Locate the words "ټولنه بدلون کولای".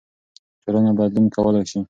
0.63-1.63